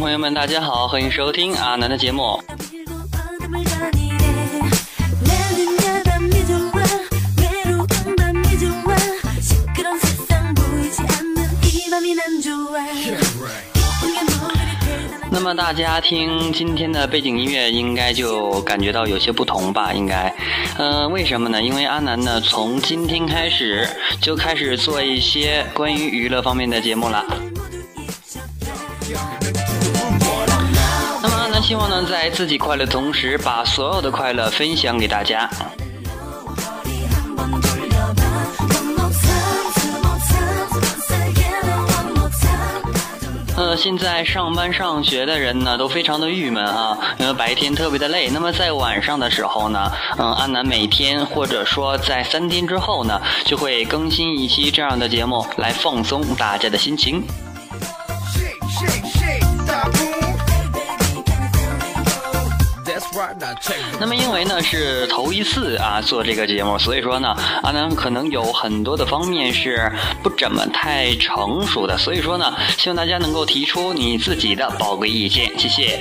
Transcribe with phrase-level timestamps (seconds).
[0.00, 2.40] 朋友们，大家好，欢迎收听阿南的节目。
[15.30, 19.92] 那么大家听今天的背景音乐，应该就感觉到有些不同吧？
[19.92, 20.34] 应该，
[20.78, 21.62] 嗯，为什么呢？
[21.62, 23.88] 因为阿南呢，从今天开始
[24.20, 27.24] 就开始做一些关于娱乐方面的节目了。
[31.74, 35.50] 希望呢，在自己快乐的同时，把所有的快乐分享给大家。
[43.56, 48.28] 呃，现在上班上学的人呢，都非常的郁闷啊，因为白天特别的累。
[48.28, 57.20] 那么在晚上的时候呢，嗯，安南每天或者说在三天之后呢，就会更新一期这样的节目，来放松大家的心情。
[64.00, 69.90] 那么因为呢是头一次啊做这个节目，所以说呢阿南可能有很多的方面是
[70.22, 76.00] 不怎么太成熟的，所以说呢希望大家能够提出你自己的宝贵意见，谢谢。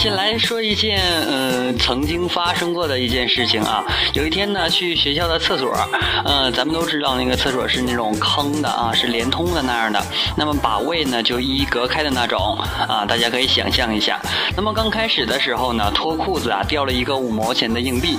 [0.00, 3.84] 先来说一件，呃，曾经发生过的一件事情啊。
[4.14, 5.76] 有一天呢，去学校的厕所，
[6.24, 10.02] 呃，咱们都知道那个厕所是那种坑的啊，是连通的那样的。
[10.38, 12.56] 那么把位呢，就一一隔开的那种
[12.88, 14.18] 啊，大家可以想象一下。
[14.56, 18.16] 那么刚开始的时候呢，脱裤子啊，掉了一个五毛钱的硬币，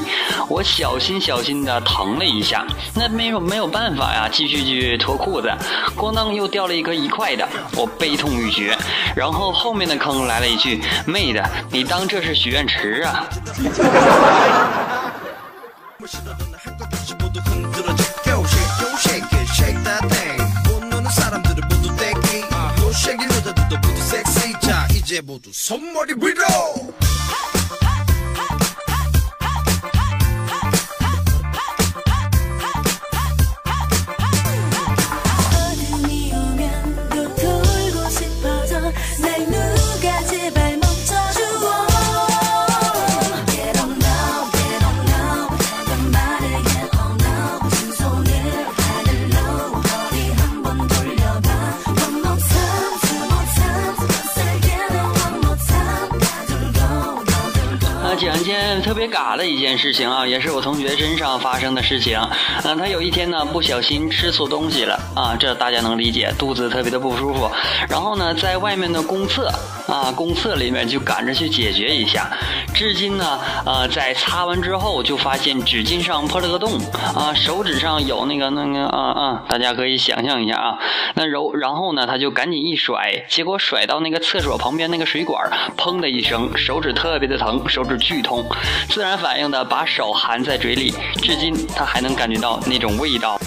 [0.48, 2.64] 我小心小心的腾了一下，
[2.94, 5.52] 那没有没有办法呀，继续去脱裤子，
[5.98, 8.78] 咣当又掉了一个一块的，我悲痛欲绝。
[9.16, 13.30] 然后后面的坑来了一句：“妹的。”你当这是许愿池啊？
[58.92, 62.20] 特别嘎的一件事情啊，也是我同学身上发生的事情。
[62.66, 67.50] 嗯，他有一天呢，不小心吃错东西了啊，这大家能理解，肚子特别的不舒服。
[67.88, 69.50] 然后呢，在外面的公厕
[69.88, 72.30] 啊，公厕里面就赶着去解决一下。
[72.74, 76.78] 至今呢，呃，在擦完之后就发现纸巾上破了个洞
[77.16, 80.78] 啊，手指上有那个那个啊啊，大家可以想象一下啊。
[81.16, 87.98] 那揉，然后呢，他就赶紧一甩，结果甩到那个厕所旁边那个水管，砰的一声，手指特别的疼，手指。
[88.02, 88.44] 剧痛，
[88.90, 93.40] 自然反应的把手含在嘴里，至今他还能感觉到那种味道。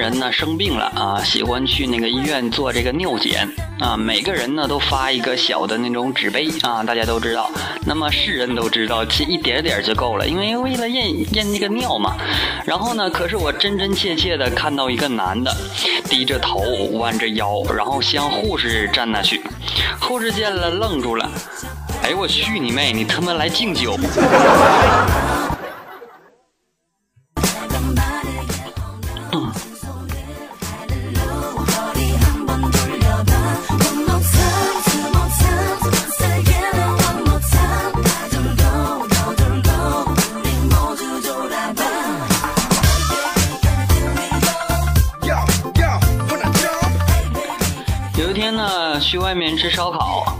[0.00, 3.46] 人呢生病了啊，喜欢去那个医院做这个尿检
[3.78, 3.98] 啊。
[3.98, 7.50] 每个人呢都发一个小的那种纸杯啊，大家都知道。
[7.86, 12.16] 那么世人都知道，其一点点就够了，因为为了验验那个尿嘛。
[12.64, 15.54] 然后呢，可是我真真切切的看到一个男的
[16.08, 16.60] 低着头
[16.94, 19.42] 弯着腰，然后向护士站那去。
[20.00, 21.30] 护士见了愣住了，
[22.02, 23.98] 哎我去你妹，你他妈来敬酒！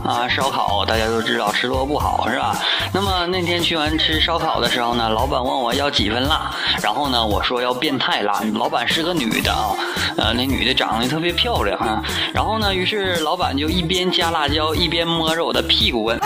[0.03, 2.57] 啊，烧烤，大家都知道吃多不好是吧？
[2.91, 6.51] 那么那天去完吃烧烤的时候呢，老板问我要几分辣，
[6.81, 8.41] 然后呢我说要变态辣。
[8.55, 9.75] 老板是个女的啊，
[10.17, 12.03] 呃，那女的长得特别漂亮啊。
[12.33, 16.19] 然后呢于是老板就一边加辣椒一边摸着我的屁股问。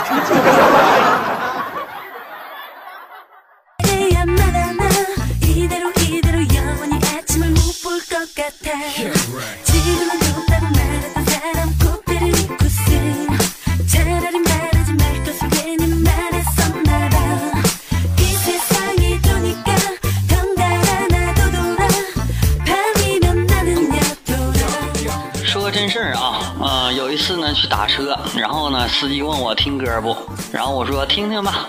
[27.56, 30.16] 去打车，然后呢司机问我听歌不，
[30.52, 31.66] 然后我说听听吧，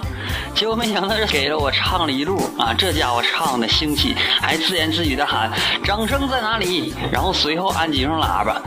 [0.53, 2.37] 结果没想到是给了我唱了一路。
[2.59, 5.49] 啊，这家伙唱的兴起，还自言自语的喊
[5.83, 8.61] 掌声在哪里，然后随后按几声喇叭，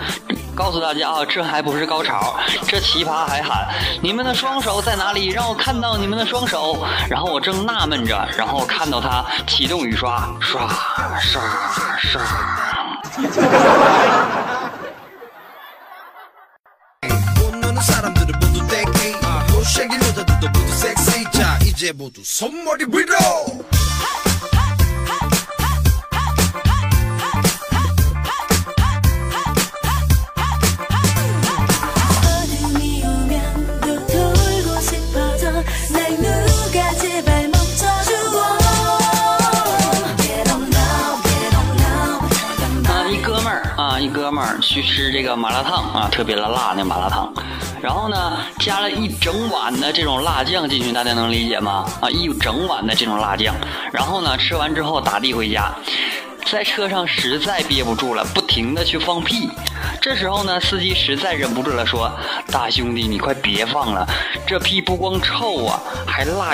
[0.55, 2.37] 告诉大家啊这还不是高潮，
[2.67, 3.69] 这奇葩还喊
[4.01, 10.69] 你们的双手在哪里，让我看到你们的双手，然后我正纳闷着，然后看到他启动雨刷，刷
[11.21, 11.43] 刷
[11.99, 12.23] 刷。
[17.83, 19.13] 사람들은 모두 땡기
[19.53, 23.15] 호색인 여자들도 모두 섹시 자 이제 모두 손머리 위로
[44.91, 47.33] 吃这个麻辣烫啊，特别的辣那麻辣烫，
[47.81, 51.87] 然后呢，加了一整碗的这种辣酱进去，大家能理解吗？
[52.01, 53.55] 啊，一整碗的这种辣酱，
[53.93, 55.73] 然后呢，吃完之后打的回家，
[56.45, 59.49] 在车上实在憋不住了，不停的去放屁。
[60.03, 62.11] 这时候呢，司机实在忍不住了，说
[62.51, 64.05] ：“大兄弟，你快别放了，
[64.45, 66.53] 这屁不光臭啊，还辣。”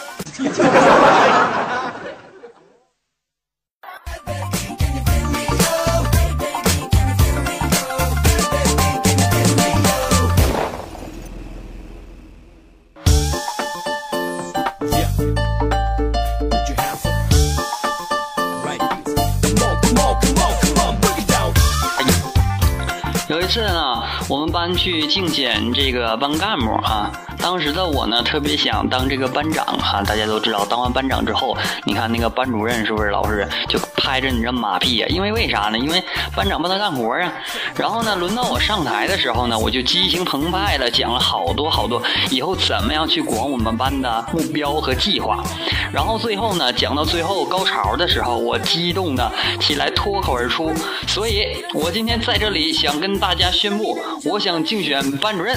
[23.48, 23.95] 是啊，
[24.28, 27.12] 我们班去竞选这个班干部啊。
[27.38, 30.02] 当时的我呢，特别想当这个班长啊。
[30.02, 35.06] 大家都知道，当完班长之后，你看那个班主任是不是老是就拍着你这马屁呀？
[35.08, 35.78] 因为为啥呢？
[35.78, 36.02] 因为
[36.34, 37.32] 班长帮他干活啊。
[37.76, 45.44] 然后呢，轮到我上台的时候呢，我就激情澎湃的讲了好多好多以后怎么样去管我们班的目标和计划。
[45.92, 49.30] 然后最后呢，讲到最后高潮的时候，我激动的
[49.60, 50.72] 起来脱口而出。
[51.06, 55.56] 所以我今天在这里想跟大家宣布，我想竞选班主任。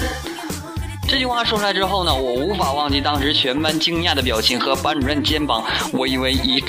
[1.08, 5.64] 这句话说出来之后呢，我无法忘记当时全班惊讶的表情和班主任肩膀
[5.94, 6.64] 微微一。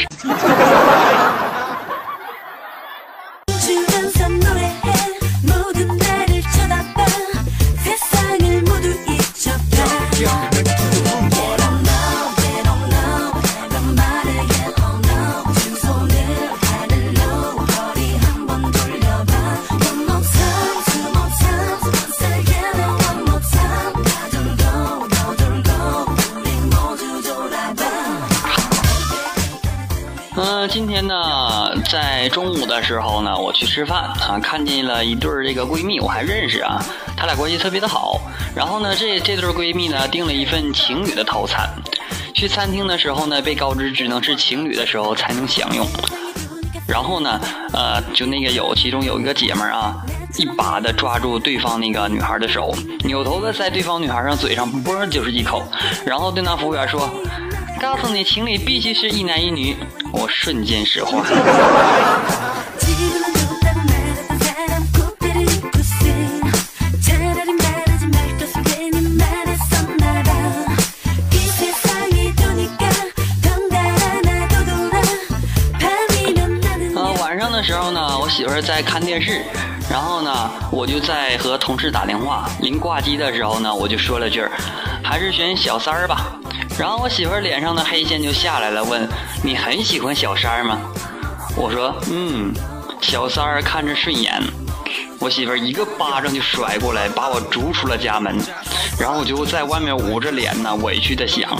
[32.90, 36.82] 时候呢，我去吃饭啊，看见了一对儿这个闺蜜，我还认识啊，
[37.16, 38.20] 她俩关系特别的好。
[38.52, 41.70] 然后呢，这这对闺蜜呢订了一份情侣的套餐，
[42.34, 45.86] 去餐厅的时候呢，被告知只能是情侣的时候才能享用。
[46.88, 47.40] 然后呢，
[47.72, 49.94] 呃，就那个有其中有一个姐们儿啊，
[50.36, 55.62] 一把的抓住对方那个女孩的手，扭头的在对方女孩上嘴上啵就是一口，
[56.04, 57.08] 然后对那服务员说。
[57.80, 59.74] 告诉你，情侣必须是一男一女。
[60.12, 61.24] 我瞬间石化。
[78.50, 79.44] 媳妇在看电视，
[79.88, 82.50] 然后呢，我就在和同事打电话。
[82.60, 84.50] 临挂机的时候呢，我就说了句儿，
[85.04, 86.32] 还是选小三儿吧。
[86.76, 89.08] 然后我媳妇儿脸上的黑线就下来了，问
[89.44, 90.80] ：“你很喜欢小三儿吗？”
[91.54, 92.52] 我说：“嗯，
[93.00, 94.42] 小三儿看着顺眼。”
[95.20, 98.36] 我媳妇儿一个巴掌就甩过来，把我逐出了家门。
[98.98, 101.56] 然后我就在外面捂着脸呢，委屈的想：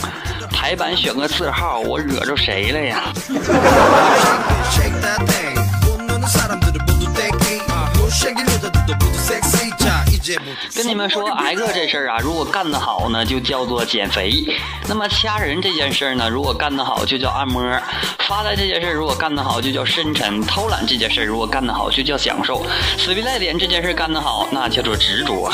[0.51, 3.01] 排版选个字号，我惹着谁了呀？
[10.75, 14.45] 跟你们说，挨个这事儿啊，如果干得好呢，就叫做减肥；
[14.89, 17.61] 那么掐人这件事儿呢，如果干得好，就叫按摩；
[18.27, 22.63] 发呆这件事儿如果干得好，就叫深沉；偷懒这件事儿如果干得好，就叫享受；
[22.99, 25.51] 死皮赖脸这件事儿干得好，那叫做执着。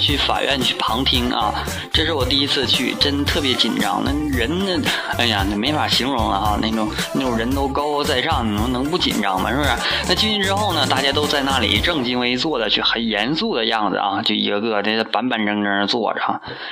[0.00, 1.52] 去法院去旁听啊，
[1.92, 4.02] 这是我第一次去，真特别紧张。
[4.04, 4.88] 那人呢，
[5.18, 9.50] 哎呀，那没法形容了哈，那种那种人都高高在上，能能不紧张吗？
[9.50, 9.70] 是不是？
[10.08, 16.20] 那进去之后呢，大家都在那里正襟危坐的，去很严肃的样子啊，就一个个的板板正正的坐着。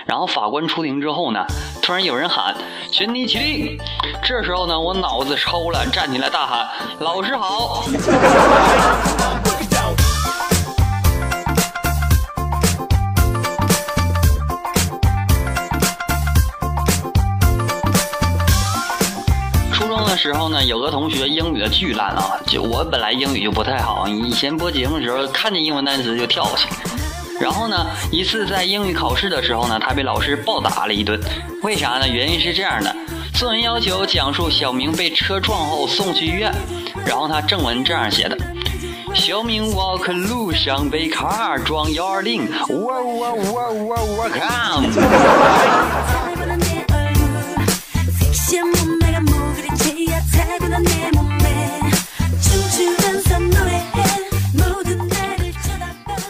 [0.06, 1.44] 然后法官出庭之后呢，
[1.82, 2.54] 突然有人喊
[2.90, 3.78] ：“全体起立！”
[4.25, 6.66] 这时候呢，我脑子抽了，站起来大喊
[7.00, 7.85] ：“老师好！”
[20.28, 26.68] 时候呢，有个同学英语的巨烂啊，就我本来英语就不太好，以前播节目的时候看见英文单词就跳过去。
[27.40, 31.18] 然后呢，一次在英语考试的时候呢，他被老师暴打了一顿。
[31.62, 32.06] 为啥呢？
[32.06, 32.94] 原因是这样的：
[33.32, 36.52] 作文要求讲述小明被车撞后送去医院，
[37.06, 38.37] 然后他正文这样写的：
[39.14, 44.88] 小明 walk 路上被 car 撞幺二零，我我我我我 come。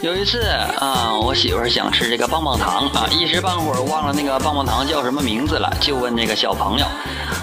[0.01, 0.41] 有一次
[0.79, 6.85] 啊，我媳妇想吃这个棒棒糖啊，一时半会儿忘了那个棒棒糖叫什么名字了，就问那个小朋友：“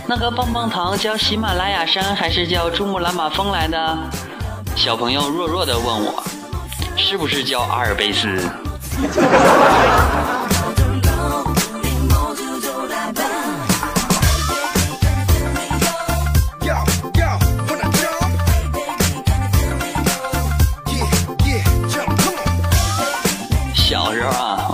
[0.09, 3.99] 那个棒棒糖叫喜马拉雅山还是叫珠穆朗玛峰来的？”
[4.75, 6.25] 小朋友弱弱的问我
[6.97, 8.43] ：“是不是叫阿尔卑斯？”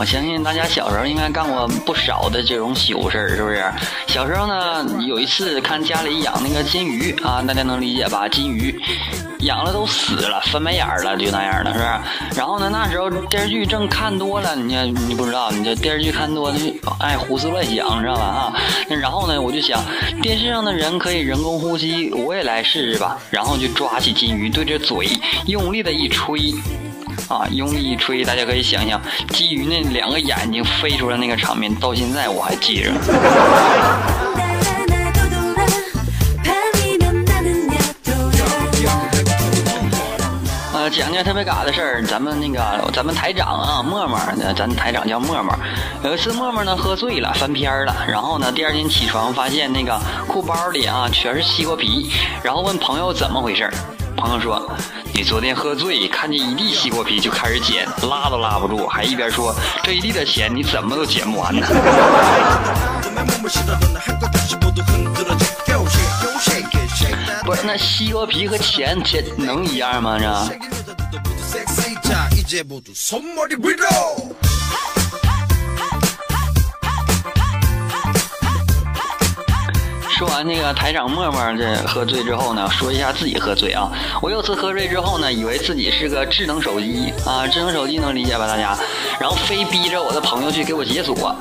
[0.03, 3.65] 我相信大家小时候应该干过不少的这种糗事儿，是不是？
[4.09, 8.29] 小时候呢，有一次看家里养那个金鱼啊，大家能理解吧？
[8.29, 8.77] 金鱼
[9.43, 12.37] 养了都死了，翻白眼儿了，就那样的，是不是？
[12.37, 14.75] 然后呢，那时候电视剧正看多了，你
[15.07, 16.57] 你不知道，你这电视剧看多了
[16.99, 18.25] 爱胡思乱想，知道吧？
[18.25, 18.53] 啊，
[18.89, 19.81] 然后呢，我就想
[20.21, 23.17] 电视上的人可以人工呼吸，我也来试试吧。
[23.31, 25.11] 然后就抓起金鱼，对着嘴
[25.47, 26.53] 用力的一吹。
[27.33, 27.49] 啊！
[27.51, 32.93] 用力一吹，大家可以想象金鱼那两个眼睛飞出来那个场面，到现在我还记着。
[40.75, 44.19] 呃，讲件特别嘎的事儿，咱们那个咱们台长啊，默默，
[44.55, 45.55] 咱台长叫默默。
[46.05, 52.11] 有一次默默呢喝醉了，翻篇了，然后呢第二天起床发现那个裤包里啊全是西瓜皮，
[52.43, 53.71] 然后问朋友怎么回事
[54.17, 54.71] 朋友说。
[55.15, 61.67] 你昨天喝醉，看见一地西瓜皮就开始捡，拉都拉不住，还一边说这一地的钱你怎么都捡不完呢？
[67.45, 70.19] 不是，那西瓜皮和钱钱能一样吗？
[70.19, 70.27] 这？
[80.23, 83.91] 说完那个台长默默这喝醉之后呢，说一下自己喝醉啊。
[84.21, 88.79] 我有次喝醉之后呢，以为自己是个智能手机啊，智能手机能理解吧大家？
[89.19, 91.35] 然后非逼着我的朋友去给我解锁，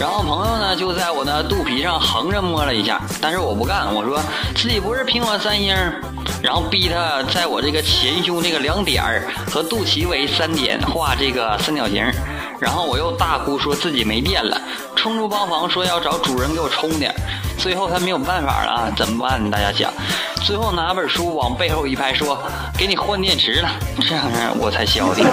[0.00, 4.20] 然后朋友呢就在我的肚皮上横着摸了一下，但是我不干，我说
[4.56, 5.72] 自己不是苹果三星，
[6.42, 12.04] 然后逼他在我这个前胸这个两点儿和肚脐围三点画这个三角形，
[12.58, 14.60] 然后我又大哭说自己没电了，
[14.96, 17.14] 冲出包房说要找主人给我充点。
[17.58, 19.50] 最后他没有办法了，怎么办？
[19.50, 19.92] 大家想，
[20.44, 22.40] 最后拿本书往背后一拍，说
[22.78, 23.68] ：“给你换电池了。”
[24.00, 24.24] 这样
[24.58, 25.26] 我才消停。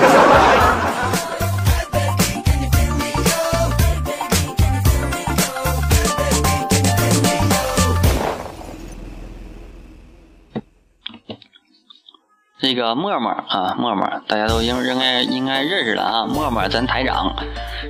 [12.66, 16.26] 那个沫沫啊，沫沫，大家都应应该应该认识了啊。
[16.26, 17.32] 沫沫，咱台长。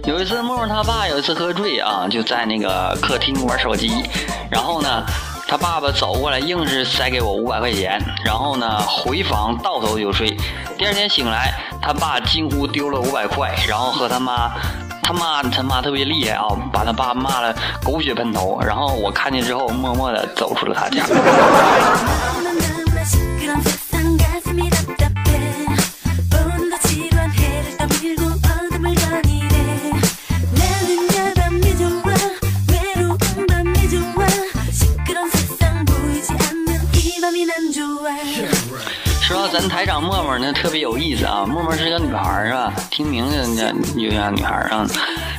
[0.04, 4.04] 有一次，沫沫他爸有一次喝醉啊，就在那个客厅玩手机。
[4.52, 5.02] 然后呢，
[5.48, 8.02] 他爸爸走过来，硬是塞给我五百块钱。
[8.26, 10.36] 然后呢，回房倒头就睡。
[10.78, 14.52] 第二天醒来，他爸惊呼丢了五百块，然后和他妈，
[15.02, 18.60] 他妈他妈特别厉害啊，把他爸骂了狗血喷头。
[18.60, 21.02] 然后我看见之后，默默的走出了他家。
[39.56, 41.46] 咱台长默默呢，特别有意思啊。
[41.48, 42.74] 默默是个女孩是吧？
[42.92, 43.72] 听名字，那
[44.02, 44.86] 就像女孩啊。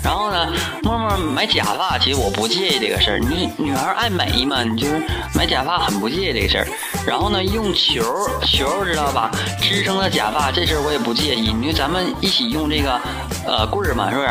[0.03, 0.51] 然后呢，
[0.83, 3.19] 默默买假发，其实我不介意这个事儿。
[3.19, 5.03] 你女孩爱美嘛，你就是
[5.35, 6.67] 买假发很不介意这个事儿。
[7.07, 8.03] 然后呢，用球
[8.41, 9.31] 球知道吧，
[9.61, 11.53] 支撑的假发，这事儿我也不介意。
[11.53, 12.99] 你说咱们一起用这个
[13.47, 14.29] 呃棍儿嘛，是不是？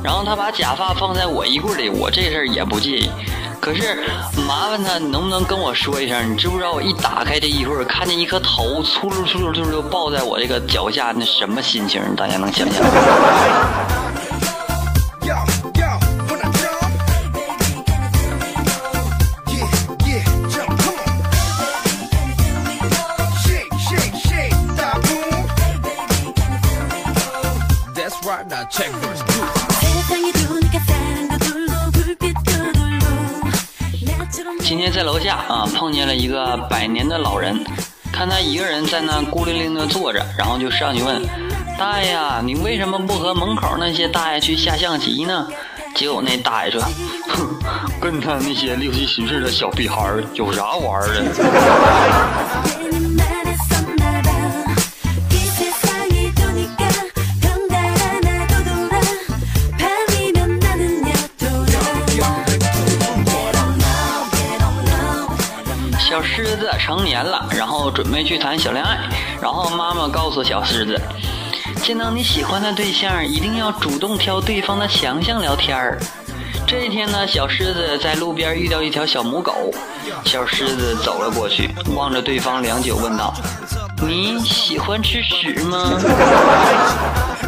[0.00, 3.10] 然后他把假发放在我衣柜里，我这事儿也不介意。
[3.64, 3.98] 可是
[4.46, 6.30] 麻烦他，你能不能跟我说一声？
[6.30, 12.02] 你知不知道我一打开这衣柜，看见一颗头粗噜粗噜粗噜抱在我这个脚下，那什么心情？
[12.14, 12.84] 大家能想象？
[34.66, 37.62] 今天在楼下啊，碰见了一个百年的老人，
[38.10, 41.20] 看他一个人在那孤零零的坐着，然后就上去问
[41.78, 45.46] ：“大爷呀，你为什么不和门口那些大爷去下象棋呢？”
[45.94, 46.80] 结果那大爷说
[47.28, 47.46] ：“哼，
[48.00, 50.02] 跟他那些六七十岁的小屁孩
[50.32, 51.24] 有啥玩的？”
[66.14, 69.00] 小狮子成年了，然后准备去谈小恋爱。
[69.42, 70.96] 然后妈妈告诉小狮子，
[71.82, 75.98] 见到你喜欢的对象，一定要主动挑对方的强项聊天儿。
[76.68, 79.74] 这一天呢，小狮子在路边遇到一条小母狗，
[80.24, 83.34] 小狮子走了过去，望着对方良久，问道
[84.00, 85.98] ：“你喜欢吃屎吗？”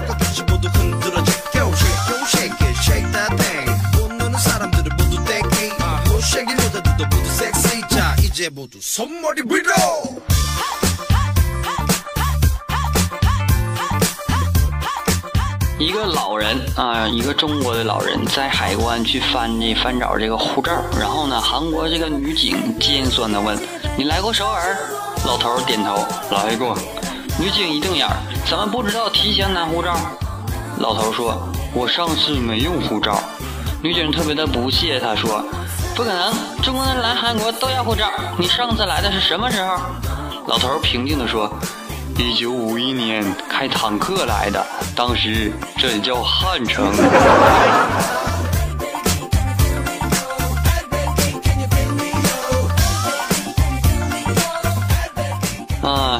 [15.78, 20.70] 一个老人啊，一个中国的老人在海关去翻这翻找这个护照，
[21.00, 23.58] 然后呢，韩国这个女警尖酸的问
[23.96, 24.76] ：“你来过首尔？”
[25.24, 26.76] 老头点头，来过。
[27.40, 28.06] 女警一瞪眼
[28.46, 29.96] ：“怎么不知道提前拿护照？”
[30.78, 33.18] 老头说：“我上次没用护照。”
[33.82, 35.42] 女警特别的不屑，他说。
[35.96, 36.30] 不可能，
[36.62, 38.06] 中国人来韩国都要护照。
[38.38, 39.78] 你上次来的是什么时候？
[40.46, 41.50] 老头平静地说
[42.18, 44.62] ：“一九五一年开坦克来的，
[44.94, 46.92] 当时这里叫汉城。”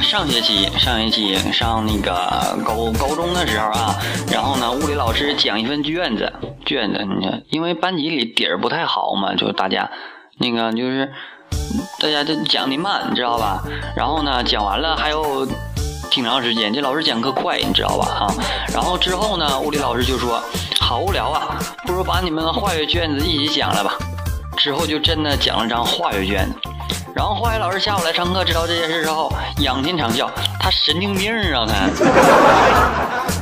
[0.07, 3.92] 上学期上学期上那个高高中的时候啊，
[4.31, 6.33] 然后呢，物理老师讲一份卷子。
[6.64, 9.90] 卷子，你看，因为班级里底儿不太好嘛，就大家，
[10.38, 11.12] 那个就是
[11.99, 13.64] 大家都讲的慢，你知道吧？
[13.97, 15.45] 然后呢，讲完了还有
[16.09, 18.05] 挺长时间，这老师讲课快，你知道吧？
[18.05, 18.35] 哈，
[18.73, 20.40] 然后之后呢，物理老师就说，
[20.81, 23.99] 好无聊啊，不如把你们的化学卷子一起讲了吧。
[24.57, 26.71] 之后就真的讲了张化学卷子。
[27.14, 30.29] 然后化学老师下午来上课，知道这件事之后，仰天长啸，
[30.61, 33.36] 他神经病啊他。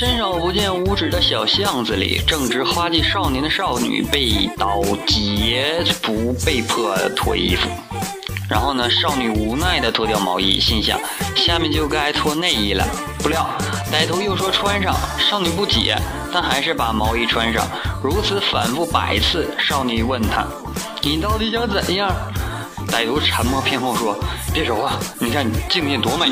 [0.00, 7.68] 伸手不见五指的小巷子里，正值花季少年的少女被刀劫不被迫脱衣服。
[8.48, 10.98] 然后呢，少女无奈地脱掉毛衣，心想
[11.36, 12.82] 下面就该脱内衣了。
[13.18, 13.46] 不料
[13.92, 15.94] 歹徒又说穿上，少女不解，
[16.32, 17.68] 但还是把毛衣穿上。
[18.02, 20.46] 如此反复百次，少女问他
[21.04, 22.10] ：“你到底想怎样？”
[22.88, 24.18] 歹徒沉默片后说
[24.50, 26.30] ：“别说话，你看你镜面多美。”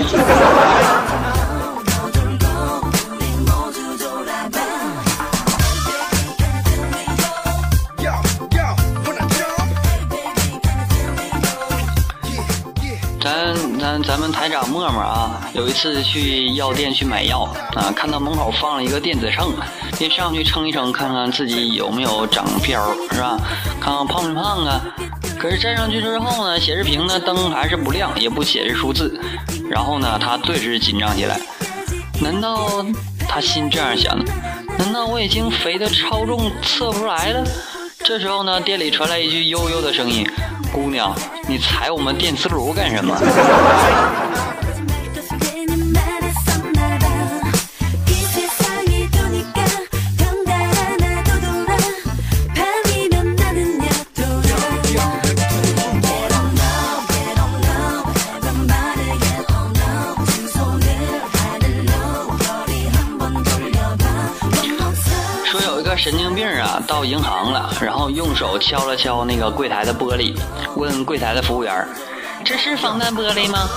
[14.04, 17.42] 咱们台长默默啊，有一次去药店去买药
[17.74, 19.52] 啊，看到门口放了一个电子秤，
[19.98, 22.78] 便上去称一称，看看自己有没有长膘，
[23.12, 23.38] 是吧？
[23.80, 24.80] 看看胖不胖啊？
[25.38, 29.20] 可是站上去之后呢，显示屏呢灯还是不亮，也不显示数字。
[29.70, 31.40] 然后呢，他顿时紧张起来。
[32.20, 32.84] 难道
[33.28, 34.32] 他心这样想的？
[34.78, 37.44] 难道我已经肥的超重测不出来了？
[38.04, 40.26] 这时候呢，店里传来一句悠悠的声音。
[40.72, 41.14] 姑娘，
[41.48, 43.14] 你踩我们电磁炉干什么？
[65.98, 70.32] 神经病啊到银行了，然后用手敲了敲那个柜台的玻璃，
[70.76, 71.86] 问柜台的服务员
[72.44, 73.68] ：“这是防弹玻璃吗？”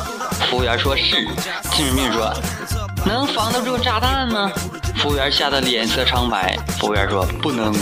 [0.48, 1.28] 服务员说是。
[1.72, 2.32] 精神病说
[3.06, 4.52] ：“能防得住炸弹吗？”
[5.02, 6.56] 服务员吓得脸色苍白。
[6.80, 7.74] 服务员说：“不能。”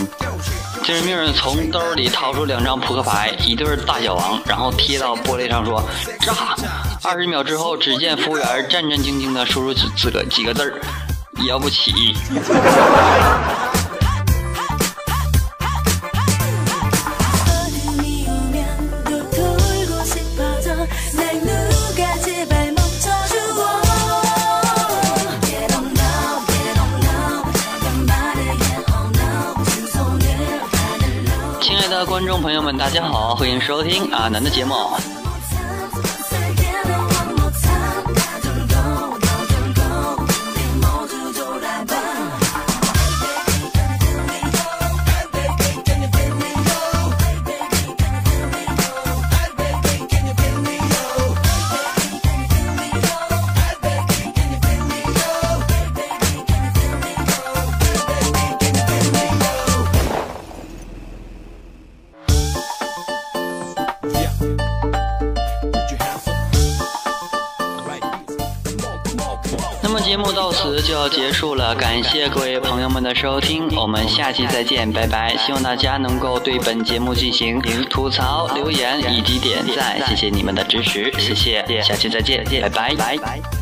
[0.82, 5.82] 精神病从兜里掏出两张扑克牌，一对大小王，然后贴到玻璃上说
[6.20, 6.56] ：“炸！”
[7.04, 10.80] 二十秒之后，只见服务员战战兢兢地输入几个几个字儿
[11.46, 12.14] ：“要不起。”
[32.06, 34.74] 观众朋友们，大家好，欢迎收听阿南的节目。
[70.02, 75.36] 节目到此就要结束了，感谢各位朋友们的收听，我们下期再见，拜拜！
[75.36, 83.59] 希望大家能够对本节目进行吐槽、留言以及点赞，谢谢你们的支持，谢谢，下期再见，拜拜。